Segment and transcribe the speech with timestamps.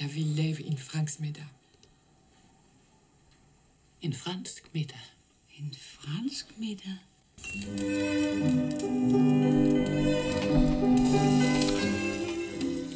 [0.00, 1.44] Jeg vil lave en fransk middag.
[4.02, 5.04] En fransk middag.
[5.58, 6.98] En fransk middag.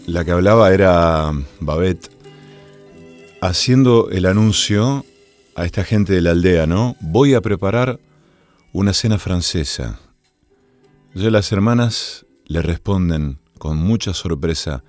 [0.06, 2.08] La que hablaba era Babette
[3.42, 5.04] haciendo el anuncio
[5.56, 6.96] a esta gente de la aldea, ¿no?
[7.00, 8.00] Voy a preparar
[8.72, 10.00] una cena francesa.
[11.14, 14.84] Yo las hermanas le responden con mucha sorpresa,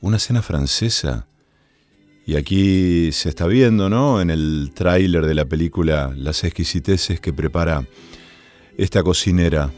[0.00, 1.26] ¿una cena francesa?
[2.26, 4.20] Y aquí se está viendo, ¿no?
[4.20, 7.86] En el tráiler de la película las exquisiteces que prepara
[8.76, 9.70] esta cocinera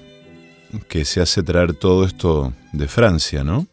[0.89, 3.67] que se hace traer todo esto de Francia, ¿no?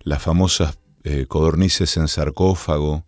[0.00, 3.04] Las famosas eh, codornices en sarcófago,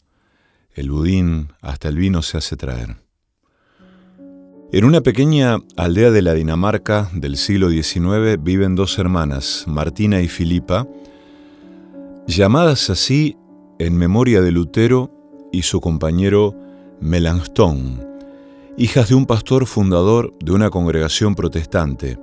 [0.75, 2.97] el budín, hasta el vino se hace traer.
[4.73, 10.29] En una pequeña aldea de la Dinamarca del siglo XIX viven dos hermanas, Martina y
[10.29, 10.87] Filipa,
[12.37, 13.37] llamadas así
[13.79, 15.11] en memoria de Lutero
[15.53, 16.55] y su compañero
[17.01, 18.07] Melanchthon,
[18.77, 22.19] hijas de un pastor fundador de una congregación protestante.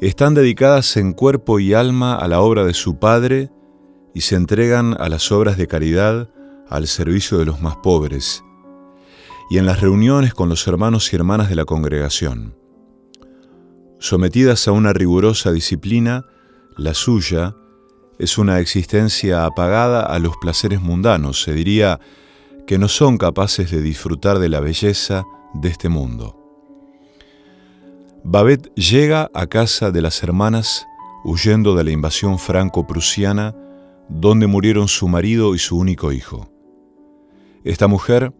[0.00, 3.50] Están dedicadas en cuerpo y alma a la obra de su padre
[4.14, 6.28] y se entregan a las obras de caridad
[6.68, 8.42] al servicio de los más pobres
[9.48, 12.56] y en las reuniones con los hermanos y hermanas de la congregación.
[14.00, 16.24] Sometidas a una rigurosa disciplina,
[16.76, 17.54] la suya
[18.18, 22.00] es una existencia apagada a los placeres mundanos, se diría
[22.66, 25.24] que no son capaces de disfrutar de la belleza
[25.54, 26.38] de este mundo.
[28.24, 30.86] Babette llega a casa de las hermanas
[31.24, 33.54] huyendo de la invasión franco-prusiana
[34.08, 36.48] donde murieron su marido y su único hijo.
[37.64, 38.32] Esta mujer,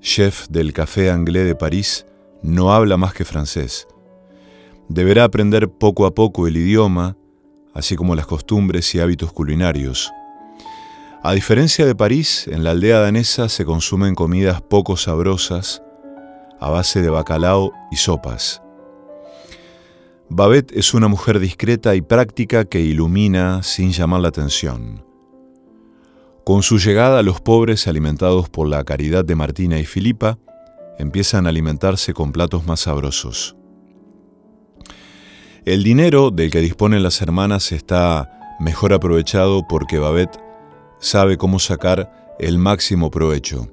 [0.00, 2.06] chef del Café Anglais de París,
[2.42, 3.86] no habla más que francés.
[4.88, 7.16] Deberá aprender poco a poco el idioma,
[7.74, 10.12] así como las costumbres y hábitos culinarios.
[11.22, 15.82] A diferencia de París, en la aldea danesa se consumen comidas poco sabrosas
[16.60, 18.62] a base de bacalao y sopas.
[20.28, 25.04] Babette es una mujer discreta y práctica que ilumina sin llamar la atención.
[26.44, 30.38] Con su llegada, los pobres, alimentados por la caridad de Martina y Filipa,
[30.98, 33.56] empiezan a alimentarse con platos más sabrosos.
[35.66, 40.40] El dinero del que disponen las hermanas está mejor aprovechado porque Babette
[41.00, 43.68] sabe cómo sacar el máximo provecho.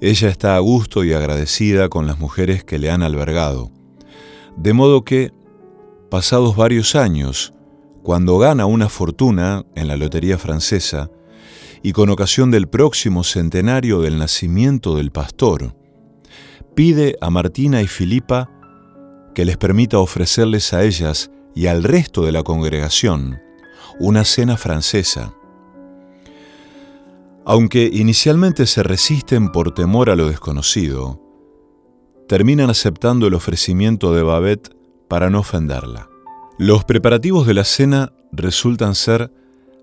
[0.00, 3.70] Ella está a gusto y agradecida con las mujeres que le han albergado.
[4.56, 5.30] De modo que,
[6.10, 7.52] pasados varios años,
[8.02, 11.10] cuando gana una fortuna en la lotería francesa,
[11.82, 15.76] y con ocasión del próximo centenario del nacimiento del pastor,
[16.74, 18.50] pide a Martina y Filipa
[19.34, 23.40] que les permita ofrecerles a ellas y al resto de la congregación
[23.98, 25.34] una cena francesa.
[27.44, 31.20] Aunque inicialmente se resisten por temor a lo desconocido,
[32.26, 34.74] terminan aceptando el ofrecimiento de Babette
[35.08, 36.08] para no ofenderla.
[36.58, 39.30] Los preparativos de la cena resultan ser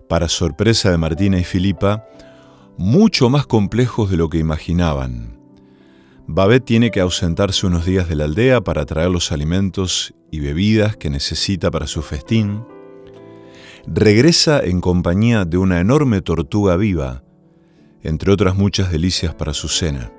[0.10, 2.06] para sorpresa de Martina y Filipa,
[2.78, 5.41] mucho más complejos de lo que imaginaban.
[6.28, 10.96] Babette tiene que ausentarse unos días de la aldea para traer los alimentos y bebidas
[10.96, 12.64] que necesita para su festín.
[13.86, 17.24] Regresa en compañía de una enorme tortuga viva,
[18.04, 20.12] entre otras muchas delicias para su cena.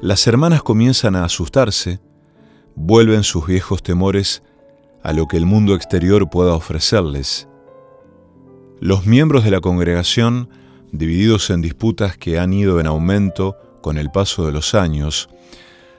[0.00, 2.00] Las hermanas comienzan a asustarse,
[2.74, 4.42] vuelven sus viejos temores
[5.02, 7.48] a lo que el mundo exterior pueda ofrecerles,
[8.80, 10.48] los miembros de la congregación,
[10.90, 15.28] divididos en disputas que han ido en aumento con el paso de los años,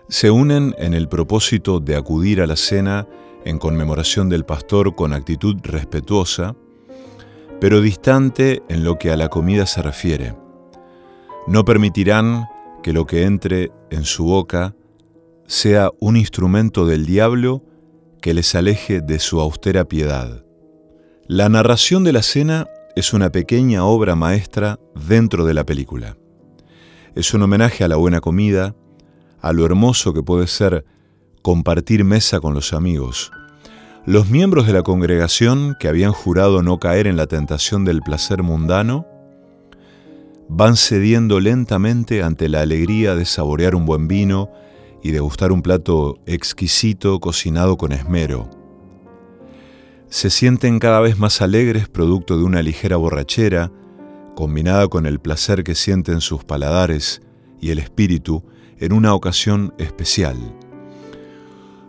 [0.10, 3.08] se unen en el propósito de acudir a la cena
[3.46, 6.56] en conmemoración del pastor con actitud respetuosa,
[7.60, 10.36] pero distante en lo que a la comida se refiere.
[11.48, 12.48] No permitirán
[12.82, 14.76] que lo que entre en su boca
[15.48, 17.64] sea un instrumento del diablo
[18.22, 20.46] que les aleje de su austera piedad.
[21.28, 26.18] La narración de la cena es una pequeña obra maestra dentro de la película.
[27.16, 28.76] Es un homenaje a la buena comida,
[29.42, 30.86] a lo hermoso que puede ser
[31.42, 33.32] compartir mesa con los amigos.
[34.06, 38.44] Los miembros de la congregación que habían jurado no caer en la tentación del placer
[38.44, 39.06] mundano,
[40.50, 44.50] van cediendo lentamente ante la alegría de saborear un buen vino
[45.02, 48.50] y degustar un plato exquisito cocinado con esmero
[50.14, 53.72] se sienten cada vez más alegres producto de una ligera borrachera,
[54.36, 57.22] combinada con el placer que sienten sus paladares
[57.60, 58.44] y el espíritu
[58.80, 60.38] en una ocasión especial.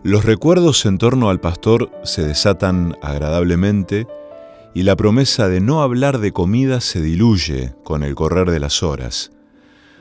[0.03, 4.07] Los recuerdos en torno al pastor se desatan agradablemente
[4.75, 8.83] y la promesa de no hablar de comida se diluye con el correr de las
[8.83, 9.31] horas.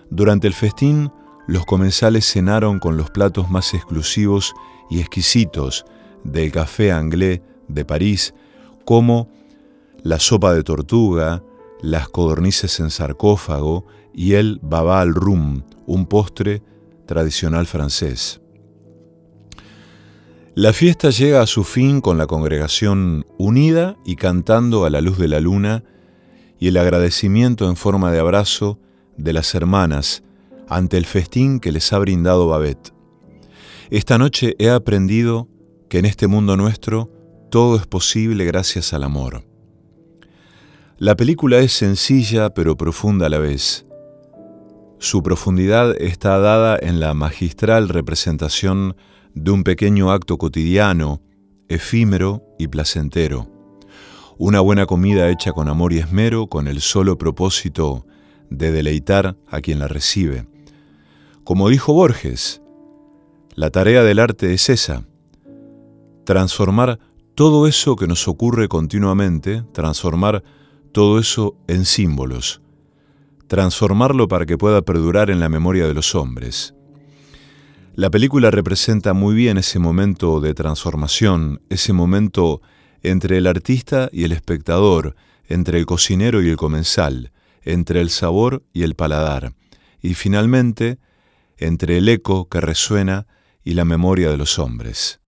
[0.09, 1.11] Durante el festín,
[1.47, 4.53] los comensales cenaron con los platos más exclusivos
[4.89, 5.85] y exquisitos
[6.23, 8.33] del café anglais de París,
[8.85, 9.29] como
[10.03, 11.43] la sopa de tortuga,
[11.83, 16.63] las codornices en sarcófago y el baba al rum, un postre
[17.05, 18.39] tradicional francés.
[20.55, 25.17] La fiesta llega a su fin con la congregación unida y cantando a la luz
[25.17, 25.83] de la luna
[26.57, 28.79] y el agradecimiento en forma de abrazo
[29.17, 30.23] de las hermanas
[30.69, 32.93] ante el festín que les ha brindado Babette.
[33.89, 35.49] Esta noche he aprendido
[35.89, 37.11] que en este mundo nuestro
[37.51, 39.52] todo es posible gracias al amor.
[40.99, 43.85] La película es sencilla pero profunda a la vez.
[44.99, 48.95] Su profundidad está dada en la magistral representación
[49.33, 51.19] de un pequeño acto cotidiano,
[51.67, 53.49] efímero y placentero.
[54.37, 58.05] Una buena comida hecha con amor y esmero con el solo propósito
[58.51, 60.47] de deleitar a quien la recibe.
[61.43, 62.61] Como dijo Borges,
[63.55, 65.03] la tarea del arte es esa,
[66.23, 66.99] transformar
[67.33, 70.43] todo eso que nos ocurre continuamente, transformar
[70.93, 72.61] todo eso en símbolos,
[73.47, 76.75] transformarlo para que pueda perdurar en la memoria de los hombres.
[77.95, 82.61] La película representa muy bien ese momento de transformación, ese momento
[83.01, 85.15] entre el artista y el espectador,
[85.47, 87.31] entre el cocinero y el comensal,
[87.63, 89.53] entre el sabor y el paladar,
[90.01, 90.99] y finalmente
[91.57, 93.25] entre el eco que resuena
[93.63, 95.22] y la memoria de los hombres.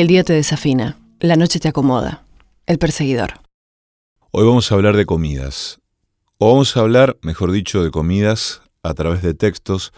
[0.00, 2.24] El día te desafina, la noche te acomoda.
[2.64, 3.34] El perseguidor.
[4.30, 5.78] Hoy vamos a hablar de comidas.
[6.38, 9.92] O vamos a hablar, mejor dicho, de comidas a través de textos,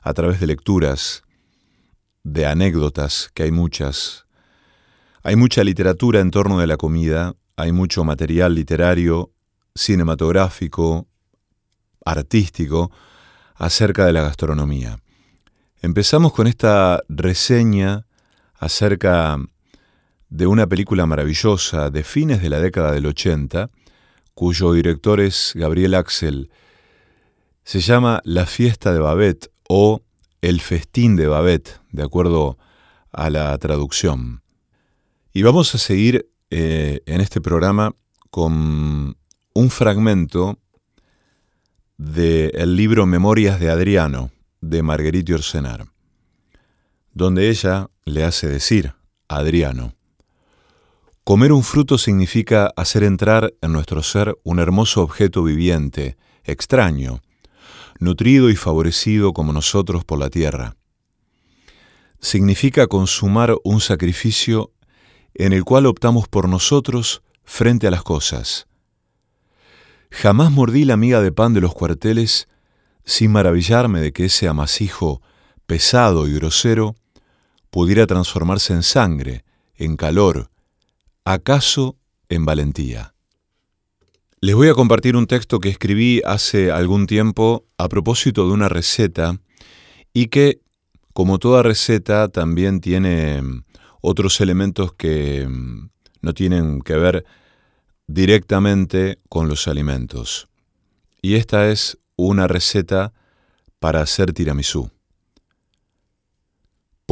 [0.00, 1.24] a través de lecturas,
[2.22, 4.26] de anécdotas, que hay muchas,
[5.24, 9.32] Hay mucha literatura en torno de la comida, hay mucho material literario,
[9.74, 11.08] cinematográfico,
[12.04, 12.92] artístico,
[13.56, 15.00] acerca de la gastronomía.
[15.80, 18.06] Empezamos con esta reseña
[18.62, 19.36] acerca
[20.28, 23.70] de una película maravillosa de fines de la década del 80,
[24.34, 26.48] cuyo director es Gabriel Axel.
[27.64, 30.02] Se llama La fiesta de Babette o
[30.40, 32.56] El festín de Babette, de acuerdo
[33.10, 34.42] a la traducción.
[35.32, 37.96] Y vamos a seguir eh, en este programa
[38.30, 39.16] con
[39.54, 40.60] un fragmento
[41.96, 45.91] del libro Memorias de Adriano, de Marguerite Orsenar,
[47.12, 48.94] donde ella le hace decir
[49.28, 49.94] Adriano,
[51.24, 57.20] Comer un fruto significa hacer entrar en nuestro ser un hermoso objeto viviente, extraño,
[58.00, 60.74] nutrido y favorecido como nosotros por la tierra.
[62.20, 64.72] Significa consumar un sacrificio
[65.34, 68.66] en el cual optamos por nosotros frente a las cosas.
[70.10, 72.48] Jamás mordí la miga de pan de los cuarteles
[73.04, 75.22] sin maravillarme de que ese amasijo
[75.66, 76.96] pesado y grosero
[77.72, 80.50] pudiera transformarse en sangre, en calor,
[81.24, 81.96] acaso
[82.28, 83.14] en valentía.
[84.42, 88.68] Les voy a compartir un texto que escribí hace algún tiempo a propósito de una
[88.68, 89.40] receta
[90.12, 90.60] y que,
[91.14, 93.64] como toda receta, también tiene mm,
[94.02, 95.88] otros elementos que mm,
[96.20, 97.24] no tienen que ver
[98.06, 100.46] directamente con los alimentos.
[101.22, 103.14] Y esta es una receta
[103.78, 104.90] para hacer tiramisú.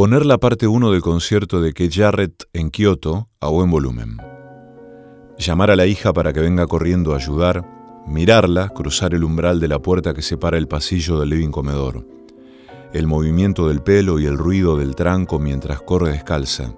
[0.00, 4.16] Poner la parte 1 del concierto de Keith Jarrett en Kioto a buen volumen.
[5.37, 7.66] Llamar a la hija para que venga corriendo a ayudar,
[8.07, 12.07] mirarla cruzar el umbral de la puerta que separa el pasillo del living comedor,
[12.95, 16.75] el movimiento del pelo y el ruido del tranco mientras corre descalza,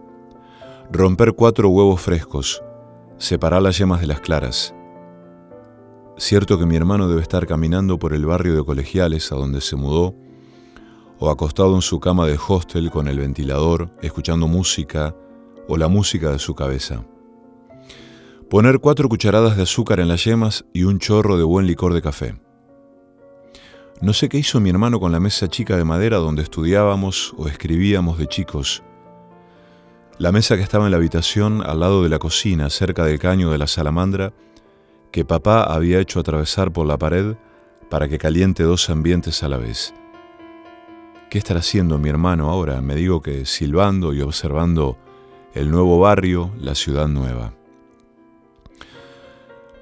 [0.90, 2.60] romper cuatro huevos frescos,
[3.18, 4.74] separar las yemas de las claras.
[6.16, 9.76] Cierto que mi hermano debe estar caminando por el barrio de colegiales a donde se
[9.76, 10.16] mudó
[11.22, 15.14] o acostado en su cama de hostel con el ventilador, escuchando música
[15.68, 17.04] o la música de su cabeza.
[18.50, 22.02] Poner cuatro cucharadas de azúcar en las yemas y un chorro de buen licor de
[22.02, 22.34] café.
[24.00, 27.46] No sé qué hizo mi hermano con la mesa chica de madera donde estudiábamos o
[27.46, 28.82] escribíamos de chicos.
[30.18, 33.52] La mesa que estaba en la habitación al lado de la cocina, cerca del caño
[33.52, 34.32] de la salamandra,
[35.12, 37.36] que papá había hecho atravesar por la pared
[37.88, 39.94] para que caliente dos ambientes a la vez.
[41.32, 42.82] ¿Qué estará haciendo mi hermano ahora?
[42.82, 44.98] Me digo que silbando y observando
[45.54, 47.54] el nuevo barrio, la ciudad nueva.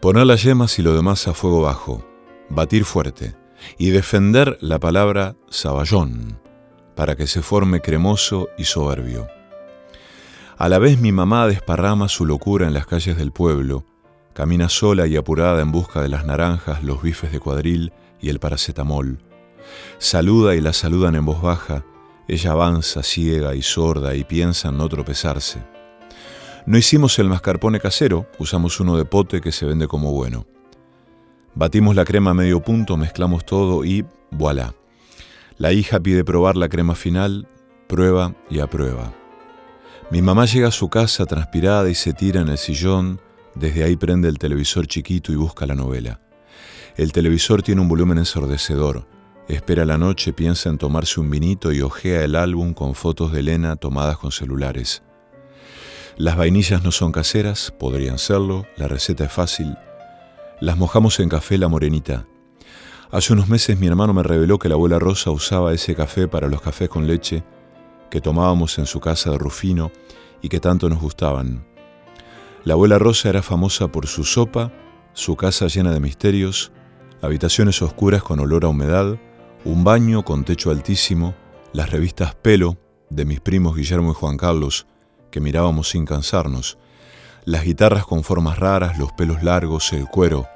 [0.01, 2.07] Poner las yemas y lo demás a fuego bajo,
[2.51, 3.35] batir fuerte
[3.79, 6.39] y defender la palabra saballón
[6.95, 9.27] para que se forme cremoso y soberbio.
[10.57, 13.85] A la vez mi mamá desparrama su locura en las calles del pueblo,
[14.35, 18.39] camina sola y apurada en busca de las naranjas, los bifes de cuadril y el
[18.39, 19.19] paracetamol
[19.99, 21.85] Saluda y la saludan en voz baja.
[22.29, 25.63] Ella avanza ciega y sorda y piensa en no tropezarse.
[26.67, 30.47] No hicimos el mascarpone casero, usamos uno de pote que se vende como bueno.
[31.55, 34.75] Batimos la crema a medio punto, mezclamos todo y voilà.
[35.57, 37.49] La hija pide probar la crema final,
[37.89, 39.13] prueba y aprueba.
[40.11, 43.21] Mi mamá llega a su casa transpirada y se tira en el sillón,
[43.55, 46.21] desde ahí prende el televisor chiquito y busca la novela.
[46.97, 49.07] El televisor tiene un volumen ensordecedor.
[49.51, 53.41] Espera la noche, piensa en tomarse un vinito y ojea el álbum con fotos de
[53.41, 55.03] Elena tomadas con celulares.
[56.17, 59.77] Las vainillas no son caseras, podrían serlo, la receta es fácil.
[60.61, 62.29] Las mojamos en café la morenita.
[63.11, 66.47] Hace unos meses mi hermano me reveló que la abuela Rosa usaba ese café para
[66.47, 67.43] los cafés con leche
[68.09, 69.91] que tomábamos en su casa de Rufino
[70.43, 71.67] y que tanto nos gustaban.
[72.63, 74.73] La abuela Rosa era famosa por su sopa,
[75.13, 76.71] su casa llena de misterios,
[77.21, 79.19] habitaciones oscuras con olor a humedad,
[79.65, 81.35] un baño con techo altísimo,
[81.73, 82.79] las revistas Pelo
[83.11, 84.87] de mis primos Guillermo y Juan Carlos,
[85.31, 86.79] que mirábamos sin cansarnos,
[87.45, 90.47] las guitarras con formas raras, los pelos largos, el cuero,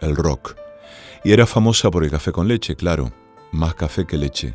[0.00, 0.56] el rock.
[1.24, 3.12] Y era famosa por el café con leche, claro,
[3.52, 4.54] más café que leche.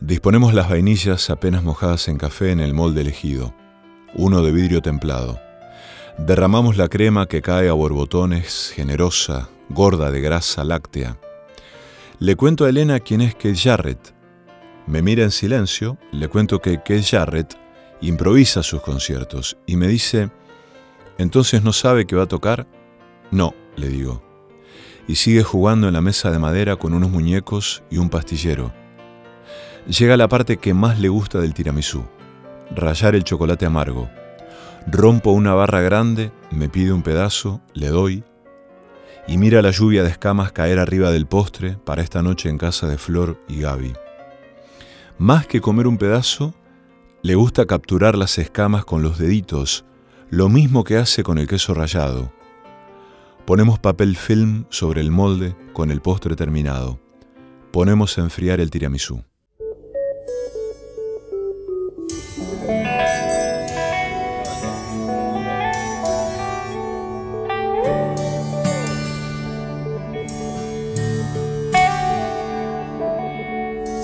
[0.00, 3.54] Disponemos las vainillas apenas mojadas en café en el molde elegido,
[4.14, 5.40] uno de vidrio templado.
[6.18, 11.18] Derramamos la crema que cae a borbotones, generosa, gorda de grasa láctea.
[12.22, 14.14] Le cuento a Elena quién es Keith Jarrett.
[14.86, 17.58] Me mira en silencio, le cuento que Keith Jarrett
[18.00, 20.30] improvisa sus conciertos y me dice,
[21.18, 22.68] ¿entonces no sabe que va a tocar?
[23.32, 24.22] No, le digo.
[25.08, 28.72] Y sigue jugando en la mesa de madera con unos muñecos y un pastillero.
[29.88, 32.04] Llega la parte que más le gusta del tiramisú,
[32.70, 34.08] rayar el chocolate amargo.
[34.86, 38.22] Rompo una barra grande, me pide un pedazo, le doy,
[39.26, 42.88] y mira la lluvia de escamas caer arriba del postre para esta noche en casa
[42.88, 43.92] de Flor y Gaby.
[45.18, 46.54] Más que comer un pedazo,
[47.22, 49.84] le gusta capturar las escamas con los deditos,
[50.30, 52.32] lo mismo que hace con el queso rallado.
[53.44, 56.98] Ponemos papel film sobre el molde con el postre terminado.
[57.70, 59.22] Ponemos a enfriar el tiramisú.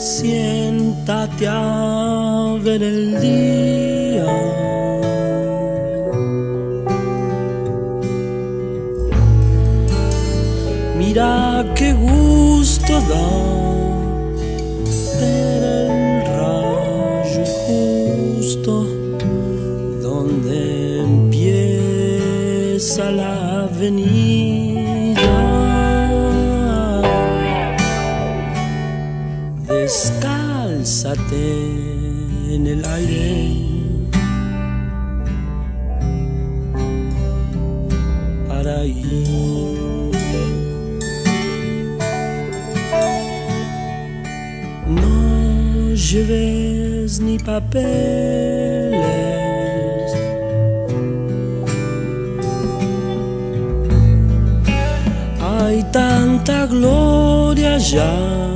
[0.08, 4.24] Siéntate a ver el día.
[10.96, 13.28] Mira qué gusto da
[15.20, 18.86] ver el rayo justo
[20.00, 24.17] donde empieza la avenida.
[32.78, 33.56] El aire.
[38.48, 40.12] Para ir.
[44.86, 48.98] No lleves ni papeles.
[55.40, 58.47] Hay tanta gloria ya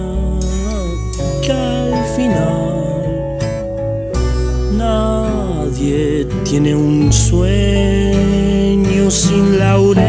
[4.77, 10.03] nadie tiene un sueño sin laureles.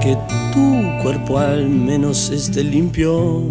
[0.00, 0.16] Que
[0.52, 3.42] tu cuerpo al menos esté limpio.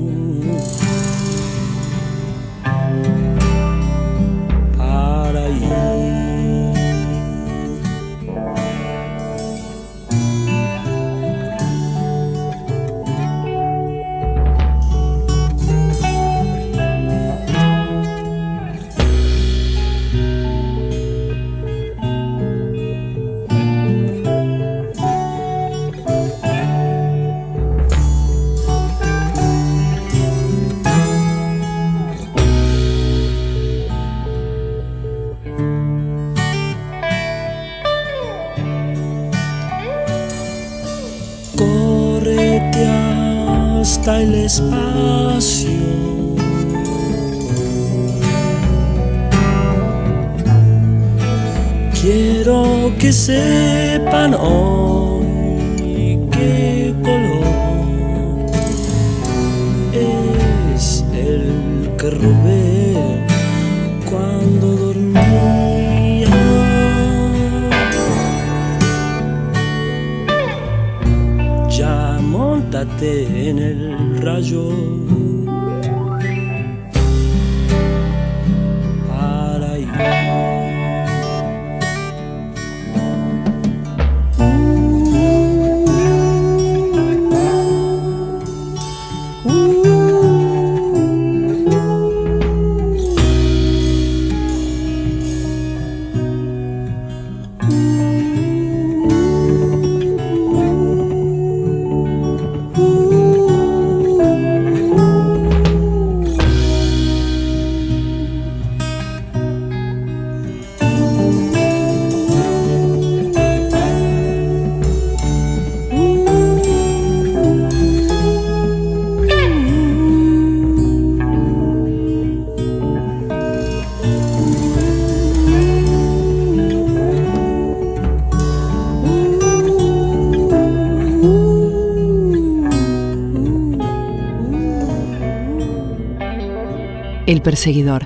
[137.43, 138.05] Perseguidor,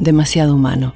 [0.00, 0.94] demasiado humano.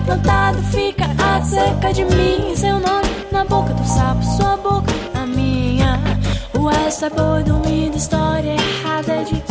[0.00, 1.06] plantado fica
[1.36, 2.54] acerca de mim.
[2.56, 5.98] Seu nome na boca do sapo, sua boca na minha.
[6.54, 9.47] O resto é boi dormindo, história errada é de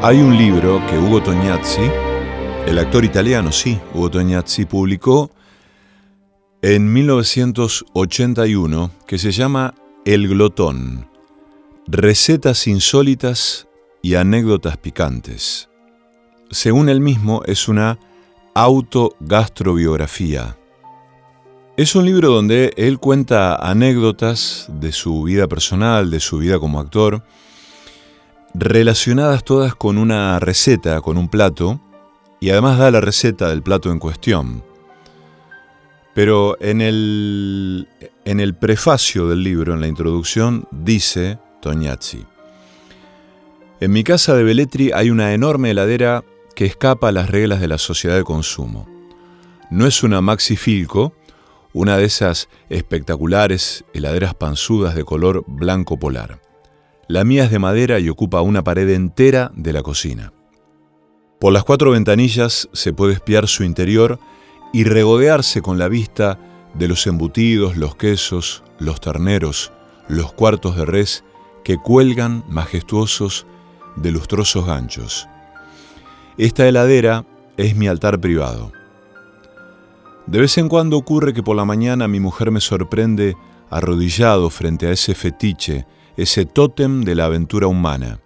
[0.00, 1.90] Hay un libro que Hugo Tognazzi,
[2.68, 5.32] el actor italiano, sí, Hugo Tognazzi, publicó
[6.62, 11.08] en 1981 que se llama El Glotón,
[11.88, 13.66] Recetas insólitas
[14.00, 15.68] y anécdotas picantes.
[16.48, 17.98] Según él mismo, es una
[18.54, 20.56] autogastrobiografía.
[21.76, 26.78] Es un libro donde él cuenta anécdotas de su vida personal, de su vida como
[26.78, 27.24] actor,
[28.54, 31.80] relacionadas todas con una receta, con un plato,
[32.40, 34.62] y además da la receta del plato en cuestión.
[36.14, 37.88] Pero en el,
[38.24, 42.26] en el prefacio del libro, en la introducción, dice Tognazzi,
[43.80, 46.24] en mi casa de Belletri hay una enorme heladera
[46.56, 48.88] que escapa a las reglas de la sociedad de consumo.
[49.70, 51.12] No es una Maxi Filco,
[51.72, 56.40] una de esas espectaculares heladeras panzudas de color blanco polar.
[57.08, 60.34] La mía es de madera y ocupa una pared entera de la cocina.
[61.40, 64.18] Por las cuatro ventanillas se puede espiar su interior
[64.74, 66.38] y regodearse con la vista
[66.74, 69.72] de los embutidos, los quesos, los terneros,
[70.06, 71.24] los cuartos de res
[71.64, 73.46] que cuelgan majestuosos
[73.96, 75.26] de lustrosos ganchos.
[76.36, 77.24] Esta heladera
[77.56, 78.70] es mi altar privado.
[80.26, 83.34] De vez en cuando ocurre que por la mañana mi mujer me sorprende
[83.70, 85.86] arrodillado frente a ese fetiche
[86.18, 88.20] ese tótem de la aventura humana.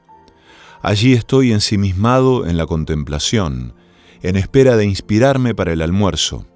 [0.81, 3.75] Allí estoy ensimismado en la contemplación,
[4.23, 6.47] en espera de inspirarme para el almuerzo.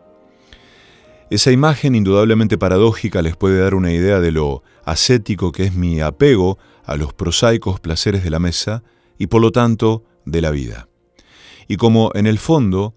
[1.29, 6.01] Esa imagen indudablemente paradójica les puede dar una idea de lo ascético que es mi
[6.01, 8.83] apego a los prosaicos placeres de la mesa
[9.18, 10.88] y por lo tanto de la vida.
[11.68, 12.94] Y como en el fondo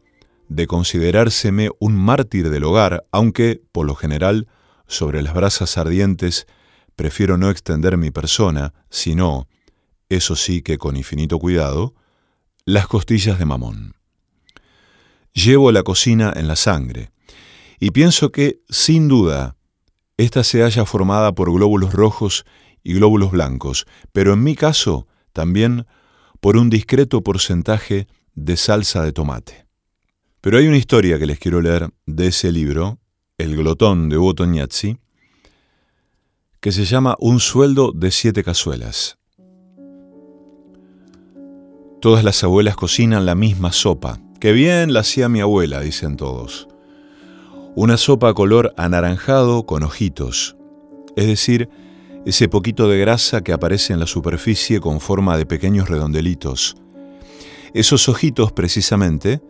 [0.47, 4.47] de considerárseme un mártir del hogar, aunque, por lo general,
[4.87, 6.47] sobre las brasas ardientes
[6.99, 9.47] prefiero no extender mi persona, sino,
[10.09, 11.95] eso sí que con infinito cuidado,
[12.65, 13.95] las costillas de mamón.
[15.31, 17.11] Llevo la cocina en la sangre,
[17.79, 19.55] y pienso que, sin duda,
[20.17, 22.43] ésta se haya formada por glóbulos rojos
[22.83, 25.87] y glóbulos blancos, pero en mi caso también
[26.41, 29.67] por un discreto porcentaje de salsa de tomate.
[30.41, 32.99] Pero hay una historia que les quiero leer de ese libro,
[33.37, 34.97] El glotón de Hugo Tognazzi,
[36.61, 39.17] que se llama Un sueldo de siete cazuelas.
[42.01, 44.19] Todas las abuelas cocinan la misma sopa.
[44.39, 46.67] Qué bien la hacía mi abuela, dicen todos.
[47.75, 50.57] Una sopa color anaranjado con ojitos,
[51.15, 51.69] es decir,
[52.25, 56.75] ese poquito de grasa que aparece en la superficie con forma de pequeños redondelitos.
[57.73, 59.41] Esos ojitos, precisamente,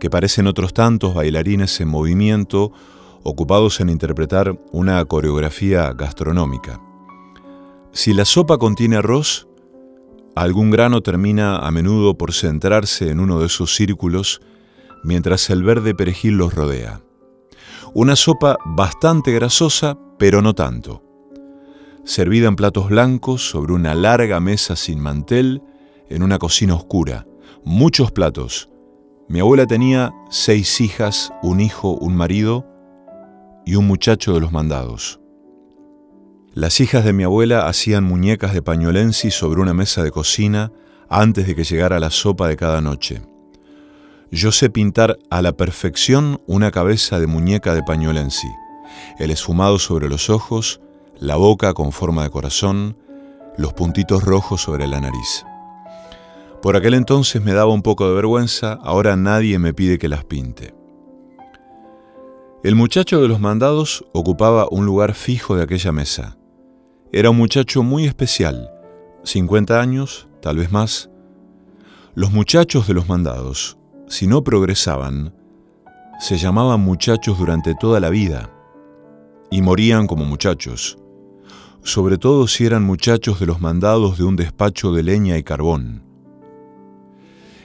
[0.00, 2.72] que parecen otros tantos bailarines en movimiento
[3.22, 6.80] ocupados en interpretar una coreografía gastronómica.
[7.92, 9.48] Si la sopa contiene arroz,
[10.34, 14.40] algún grano termina a menudo por centrarse en uno de esos círculos
[15.04, 17.02] mientras el verde perejil los rodea.
[17.94, 21.02] Una sopa bastante grasosa, pero no tanto.
[22.04, 25.62] Servida en platos blancos sobre una larga mesa sin mantel
[26.08, 27.26] en una cocina oscura.
[27.64, 28.70] Muchos platos.
[29.28, 32.71] Mi abuela tenía seis hijas, un hijo, un marido
[33.64, 35.20] y un muchacho de los mandados.
[36.54, 40.70] Las hijas de mi abuela hacían muñecas de pañolensi sobre una mesa de cocina
[41.08, 43.22] antes de que llegara la sopa de cada noche.
[44.30, 48.48] Yo sé pintar a la perfección una cabeza de muñeca de pañolensi,
[49.18, 50.80] el esfumado sobre los ojos,
[51.18, 52.96] la boca con forma de corazón,
[53.56, 55.44] los puntitos rojos sobre la nariz.
[56.62, 60.24] Por aquel entonces me daba un poco de vergüenza, ahora nadie me pide que las
[60.24, 60.74] pinte.
[62.64, 66.38] El muchacho de los mandados ocupaba un lugar fijo de aquella mesa.
[67.10, 68.70] Era un muchacho muy especial,
[69.24, 71.10] 50 años, tal vez más.
[72.14, 75.34] Los muchachos de los mandados, si no progresaban,
[76.20, 78.48] se llamaban muchachos durante toda la vida
[79.50, 80.98] y morían como muchachos,
[81.82, 86.04] sobre todo si eran muchachos de los mandados de un despacho de leña y carbón.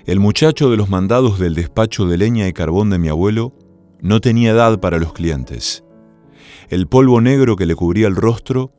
[0.08, 3.54] El muchacho de los mandados del despacho de leña y carbón de mi abuelo
[4.02, 5.84] no tenía edad para los clientes.
[6.70, 8.74] El polvo negro que le cubría el rostro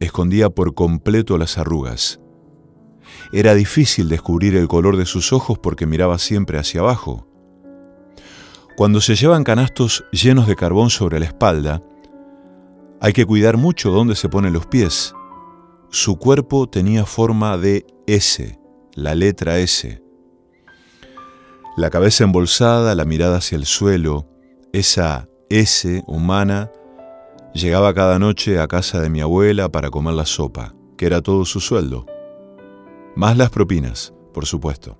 [0.00, 2.20] escondía por completo las arrugas.
[3.32, 7.26] Era difícil descubrir el color de sus ojos porque miraba siempre hacia abajo.
[8.76, 11.82] Cuando se llevan canastos llenos de carbón sobre la espalda,
[13.00, 15.14] hay que cuidar mucho dónde se ponen los pies.
[15.90, 18.58] Su cuerpo tenía forma de S,
[18.94, 20.02] la letra S.
[21.76, 24.26] La cabeza embolsada, la mirada hacia el suelo,
[24.72, 26.70] esa S humana
[27.54, 31.44] llegaba cada noche a casa de mi abuela para comer la sopa, que era todo
[31.44, 32.06] su sueldo.
[33.14, 34.98] Más las propinas, por supuesto.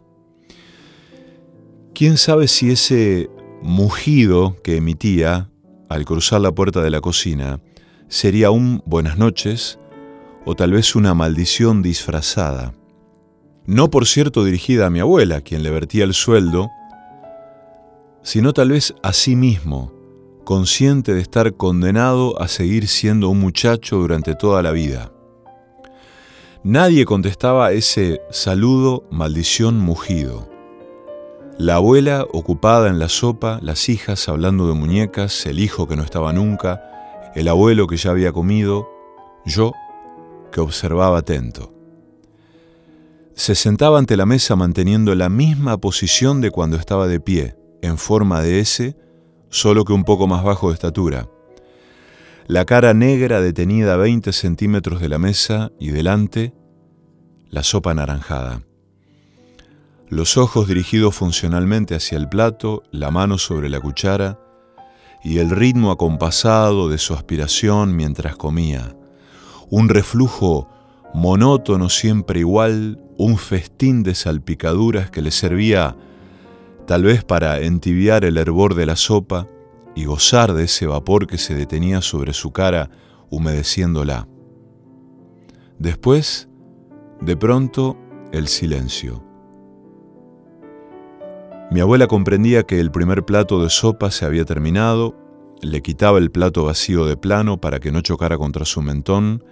[1.95, 3.31] ¿Quién sabe si ese
[3.63, 5.51] mugido que emitía
[5.89, 7.61] al cruzar la puerta de la cocina
[8.09, 9.79] sería un buenas noches
[10.45, 12.75] o tal vez una maldición disfrazada?
[13.65, 16.69] No por cierto dirigida a mi abuela, quien le vertía el sueldo,
[18.23, 19.93] sino tal vez a sí mismo,
[20.45, 25.13] consciente de estar condenado a seguir siendo un muchacho durante toda la vida.
[26.65, 30.49] Nadie contestaba ese saludo, maldición, mugido.
[31.59, 36.03] La abuela ocupada en la sopa, las hijas hablando de muñecas, el hijo que no
[36.03, 36.83] estaba nunca,
[37.35, 38.89] el abuelo que ya había comido,
[39.45, 39.73] yo
[40.53, 41.73] que observaba atento.
[43.35, 47.99] Se sentaba ante la mesa manteniendo la misma posición de cuando estaba de pie, en
[47.99, 48.97] forma de S,
[49.51, 51.29] solo que un poco más bajo de estatura.
[52.47, 56.55] La cara negra detenida a 20 centímetros de la mesa y delante,
[57.51, 58.63] la sopa anaranjada.
[60.09, 64.39] Los ojos dirigidos funcionalmente hacia el plato, la mano sobre la cuchara
[65.25, 68.97] y el ritmo acompasado de su aspiración mientras comía.
[69.71, 70.69] Un reflujo
[71.15, 75.97] monótono siempre igual, un festín de salpicaduras que le servía
[76.87, 79.49] tal vez para entibiar el hervor de la sopa
[79.95, 82.91] y gozar de ese vapor que se detenía sobre su cara
[83.31, 84.29] humedeciéndola.
[85.79, 86.49] Después,
[87.21, 87.97] de pronto,
[88.33, 89.25] el silencio.
[91.71, 95.17] Mi abuela comprendía que el primer plato de sopa se había terminado,
[95.63, 99.43] le quitaba el plato vacío de plano para que no chocara contra su mentón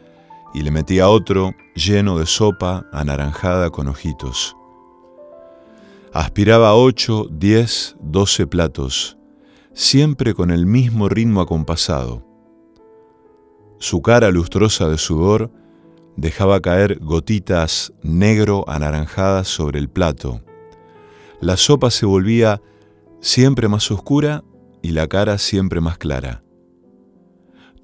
[0.53, 4.57] y le metía otro lleno de sopa anaranjada con ojitos.
[6.13, 9.17] Aspiraba ocho, diez, doce platos,
[9.73, 12.27] siempre con el mismo ritmo acompasado.
[13.79, 15.53] Su cara lustrosa de sudor
[16.17, 20.41] dejaba caer gotitas negro anaranjadas sobre el plato.
[21.41, 22.61] La sopa se volvía
[23.21, 24.43] siempre más oscura
[24.83, 26.43] y la cara siempre más clara.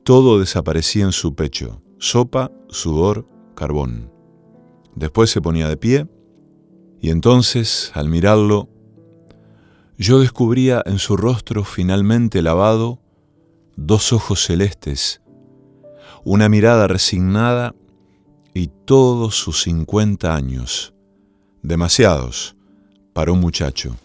[0.03, 4.11] Todo desaparecía en su pecho, sopa, sudor, carbón.
[4.97, 6.09] Después se ponía de pie
[7.01, 8.69] y entonces, al mirarlo,
[9.99, 13.01] yo descubría en su rostro finalmente lavado
[13.77, 15.23] dos ojos celestes,
[16.25, 17.75] una mirada resignada
[18.55, 20.95] y todos sus cincuenta años,
[21.63, 22.57] demasiados
[23.13, 23.97] para un muchacho.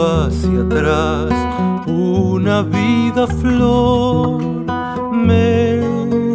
[0.00, 1.30] hacia atrás,
[1.86, 4.42] una vida flor
[5.12, 5.82] me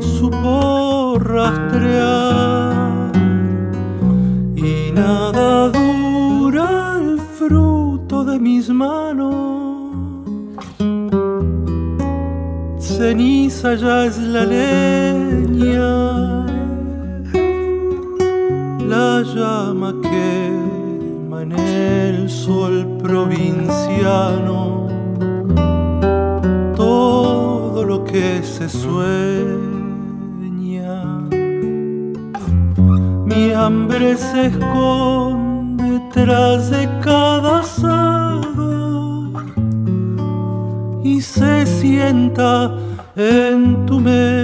[0.01, 3.11] supo rastrear
[4.55, 9.34] y nada dura el fruto de mis manos.
[12.80, 16.45] Ceniza ya es la leña,
[18.88, 19.95] la llama
[21.76, 24.88] el sol provinciano
[26.76, 29.76] todo lo que se sueña.
[33.26, 39.32] Mi hambre se esconde tras de cada asado
[41.03, 42.76] y se sienta
[43.15, 44.35] en tu mesa.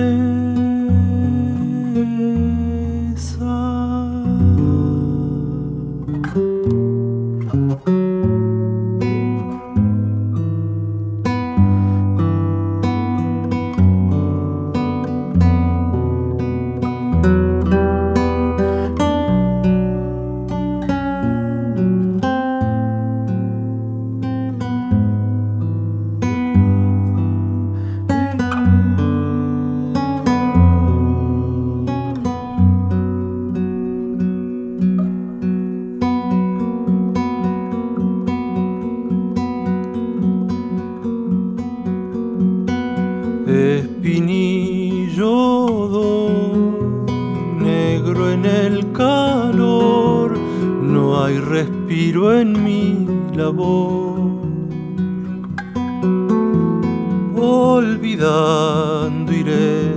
[57.41, 59.95] olvidando iré,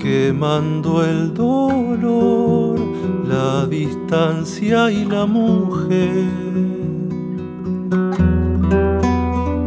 [0.00, 2.80] quemando el dolor,
[3.28, 6.24] la distancia y la mujer.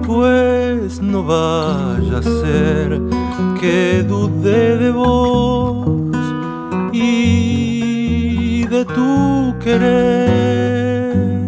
[0.05, 2.99] Pues no vaya a ser
[3.59, 5.88] que dude de vos
[6.91, 11.47] y de tu querer,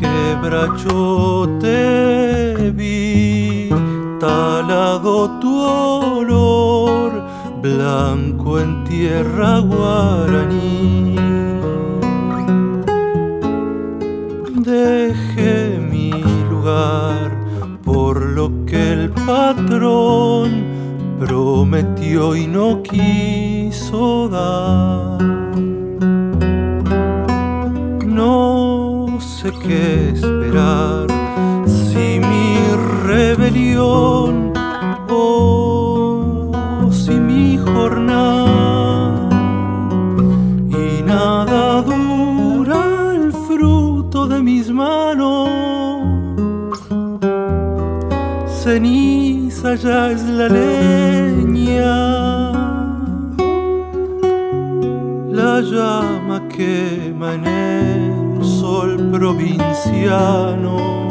[0.00, 1.72] quebrachote
[2.74, 3.68] vi
[4.22, 7.10] Tálago tu olor
[7.60, 11.16] blanco en tierra guaraní.
[14.58, 16.12] Dejé mi
[16.48, 17.32] lugar
[17.82, 20.66] por lo que el patrón
[21.18, 25.20] prometió y no quiso dar.
[28.06, 31.11] No sé qué esperar
[33.02, 34.52] rebelión.
[35.08, 36.50] Oh,
[36.90, 39.28] si mi jornal
[40.70, 45.50] y nada dura el fruto de mis manos.
[48.62, 51.94] Ceniza ya es la leña.
[55.30, 61.01] La llama quema en el sol provinciano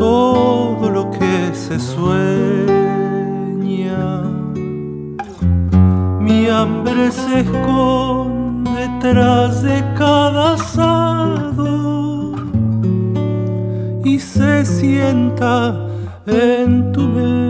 [0.00, 2.22] todo lo que se sueña.
[6.18, 12.32] Mi hambre se esconde tras de cada asado
[14.02, 15.86] y se sienta
[16.26, 17.49] en tu mente.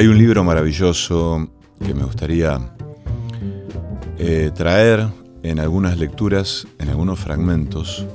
[0.00, 1.50] Hay un libro maravilloso
[1.84, 2.58] que me gustaría
[4.18, 5.06] eh, traer
[5.42, 8.06] en algunas lecturas, en algunos fragmentos.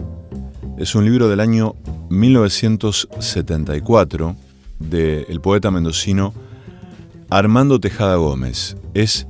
[0.80, 1.76] Es un libro del año
[2.10, 4.36] 1974
[4.80, 6.34] del poeta mendocino
[7.30, 8.76] Armando Tejada Gómez.
[8.96, 9.28] Es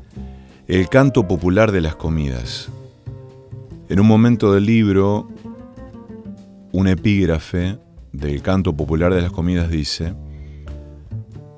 [0.70, 2.70] El canto popular de las comidas.
[3.90, 5.28] En un momento del libro,
[6.72, 7.78] un epígrafe
[8.14, 10.14] del canto popular de las comidas dice,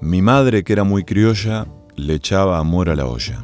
[0.07, 3.43] Mi madre, que era muy criolla, le echaba amor a la olla.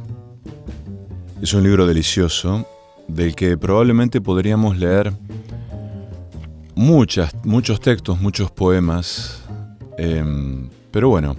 [1.42, 2.66] Es un libro delicioso
[3.06, 5.12] del que probablemente podríamos leer
[6.74, 9.42] muchas, muchos textos, muchos poemas,
[9.98, 11.36] em, pero bueno,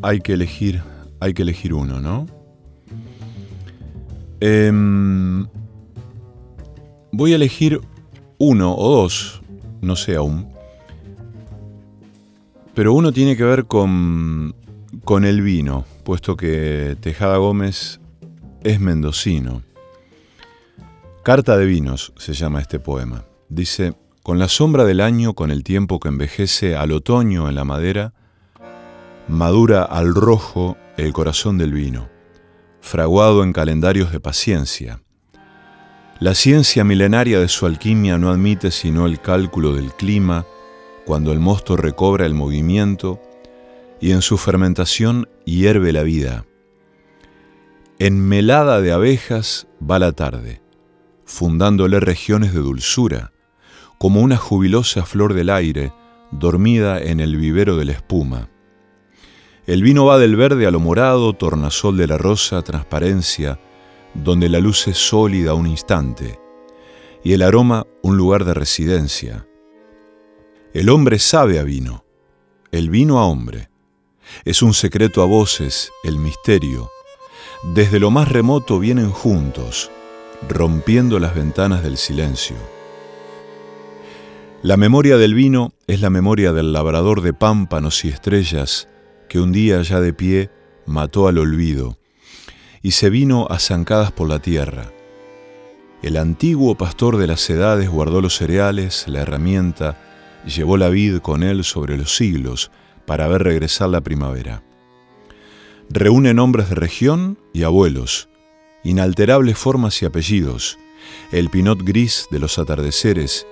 [0.00, 0.80] hay que elegir,
[1.18, 2.26] hay que elegir uno, ¿no?
[4.38, 5.44] Em,
[7.10, 7.80] voy a elegir
[8.38, 9.42] uno o dos,
[9.80, 10.51] no sé aún,
[12.74, 14.54] pero uno tiene que ver con,
[15.04, 18.00] con el vino, puesto que Tejada Gómez
[18.62, 19.62] es mendocino.
[21.22, 23.24] Carta de vinos se llama este poema.
[23.48, 27.64] Dice, con la sombra del año, con el tiempo que envejece al otoño en la
[27.64, 28.12] madera,
[29.28, 32.08] madura al rojo el corazón del vino,
[32.80, 35.00] fraguado en calendarios de paciencia.
[36.20, 40.44] La ciencia milenaria de su alquimia no admite sino el cálculo del clima,
[41.04, 43.20] cuando el mosto recobra el movimiento
[44.00, 46.44] y en su fermentación hierve la vida.
[47.98, 50.60] En melada de abejas va la tarde,
[51.24, 53.32] fundándole regiones de dulzura,
[53.98, 55.92] como una jubilosa flor del aire
[56.32, 58.48] dormida en el vivero de la espuma.
[59.66, 63.60] El vino va del verde a lo morado, tornasol de la rosa, transparencia,
[64.14, 66.40] donde la luz es sólida un instante,
[67.22, 69.46] y el aroma un lugar de residencia.
[70.74, 72.02] El hombre sabe a vino,
[72.70, 73.68] el vino a hombre.
[74.46, 76.90] Es un secreto a voces, el misterio.
[77.74, 79.90] Desde lo más remoto vienen juntos,
[80.48, 82.56] rompiendo las ventanas del silencio.
[84.62, 88.88] La memoria del vino es la memoria del labrador de pámpanos y estrellas
[89.28, 90.50] que un día ya de pie
[90.86, 91.98] mató al olvido
[92.80, 94.90] y se vino a zancadas por la tierra.
[96.02, 100.11] El antiguo pastor de las edades guardó los cereales, la herramienta,
[100.46, 102.70] llevó la vid con él sobre los siglos
[103.06, 104.62] para ver regresar la primavera.
[105.90, 108.28] Reúne nombres de región y abuelos,
[108.84, 110.78] inalterables formas y apellidos,
[111.32, 113.46] el pinot gris de los atardeceres,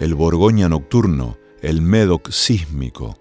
[0.00, 3.16] el borgoña nocturno, el médoc sísmico,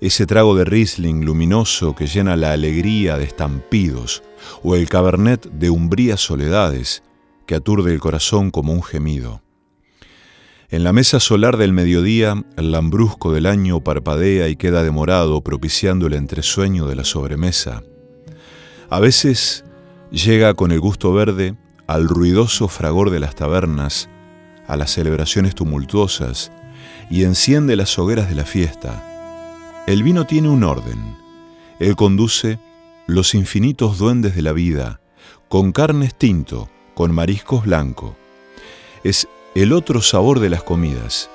[0.00, 4.22] ese trago de Riesling luminoso que llena la alegría de estampidos,
[4.62, 7.02] o el cabernet de umbrías soledades
[7.46, 9.42] que aturde el corazón como un gemido.
[10.68, 16.06] En la mesa solar del mediodía, el lambrusco del año parpadea y queda demorado, propiciando
[16.06, 17.82] el entresueño de la sobremesa.
[18.90, 19.64] A veces
[20.10, 21.54] llega con el gusto verde
[21.86, 24.08] al ruidoso fragor de las tabernas,
[24.66, 26.50] a las celebraciones tumultuosas,
[27.10, 29.12] y enciende las hogueras de la fiesta
[29.86, 31.16] el vino tiene un orden.
[31.78, 32.58] Él conduce
[33.06, 35.00] los infinitos duendes de la vida,
[35.48, 38.16] con carne tinto, con mariscos blanco.
[39.04, 39.28] Es
[39.62, 41.30] el otro sabor de las comidas.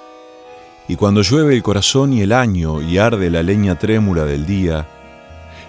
[0.87, 4.87] Y cuando llueve el corazón y el año y arde la leña trémula del día,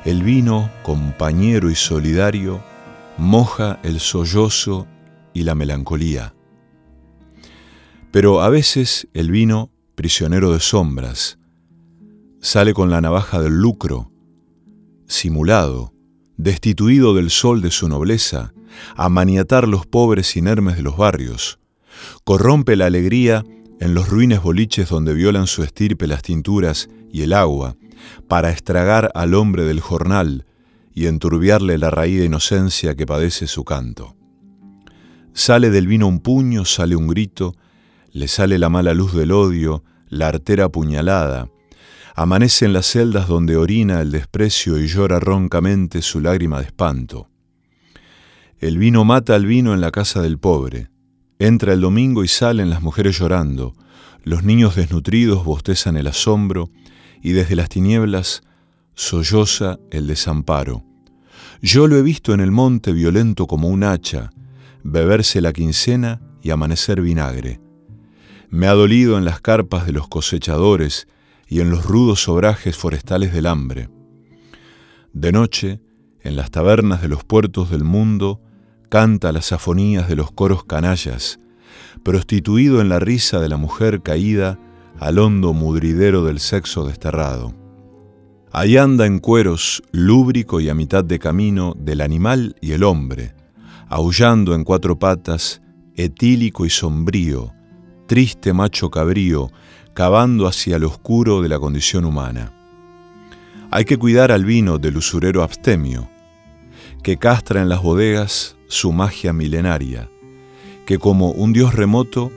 [0.05, 2.63] el vino, compañero y solidario,
[3.17, 4.87] moja el sollozo
[5.33, 6.35] y la melancolía.
[8.11, 11.39] Pero a veces el vino, prisionero de sombras,
[12.43, 14.13] sale con la navaja del lucro,
[15.07, 15.95] simulado,
[16.37, 18.53] destituido del sol de su nobleza,
[18.95, 21.62] a maniatar los pobres inermes de los barrios,
[22.25, 23.45] corrompe la alegría
[23.81, 27.77] en los ruines boliches donde violan su estirpe las tinturas y el agua,
[28.29, 30.47] para estragar al hombre del jornal
[30.95, 34.17] y enturbiarle la raída inocencia que padece su canto.
[35.33, 37.55] Sale del vino un puño, sale un grito,
[38.13, 41.49] le sale la mala luz del odio, la artera apuñalada,
[42.15, 47.29] Amanece en las celdas donde orina el desprecio y llora roncamente su lágrima de espanto.
[48.59, 50.91] El vino mata al vino en la casa del pobre.
[51.43, 53.75] Entra el domingo y salen las mujeres llorando.
[54.23, 56.71] Los niños desnutridos bostezan el asombro
[57.21, 58.45] y desde las tinieblas
[58.95, 60.85] solloza el desamparo.
[61.61, 64.31] Yo lo he visto en el monte violento como un hacha,
[64.85, 67.61] beberse la quincena y amanecer vinagre.
[68.49, 71.09] Me ha dolido en las carpas de los cosechadores
[71.49, 73.89] y en los rudos obrajes forestales del hambre.
[75.13, 75.81] De noche,
[76.21, 78.41] en las tabernas de los puertos del mundo,
[78.93, 81.41] canta las afonías de los coros canallas,
[82.03, 84.59] prostituido en la risa de la mujer caída
[85.01, 87.55] al hondo mudridero del sexo desterrado.
[88.53, 93.35] Ahí anda en cueros, lúbrico y a mitad de camino del animal y el hombre,
[93.89, 95.63] aullando en cuatro patas,
[95.97, 97.51] etílico y sombrío,
[98.07, 99.51] triste macho cabrío,
[99.95, 102.53] cavando hacia el oscuro de la condición humana.
[103.71, 106.11] Hay que cuidar al vino del usurero abstemio,
[107.03, 110.09] que castra en las bodegas su magia milenaria,
[110.87, 112.33] que como un dios remoto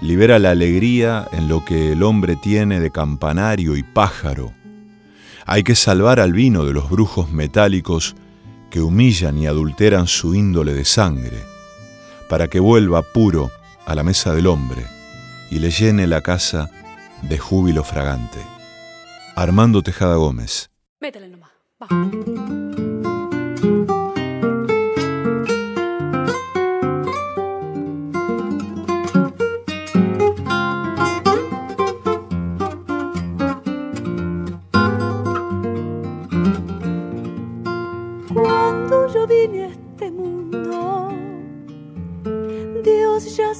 [0.00, 4.52] libera la alegría en lo que el hombre tiene de campanario y pájaro,
[5.46, 8.16] hay que salvar al vino de los brujos metálicos
[8.68, 11.38] que humillan y adulteran su índole de sangre,
[12.28, 13.50] para que vuelva puro
[13.86, 14.84] a la mesa del hombre
[15.50, 16.68] y le llene la casa
[17.22, 18.38] de júbilo fragante.
[19.36, 20.70] Armando Tejada Gómez.
[21.00, 22.59] Nomás.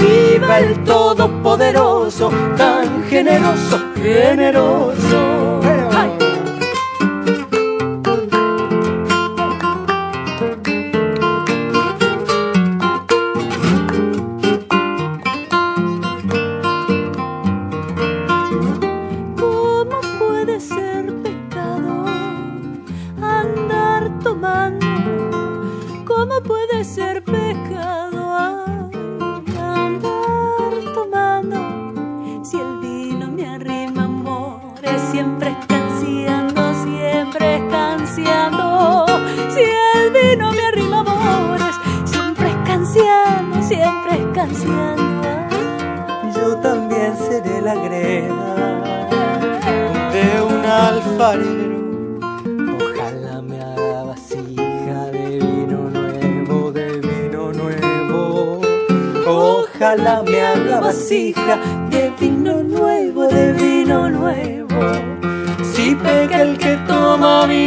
[0.00, 3.80] Viva el Todopoderoso, tan generoso,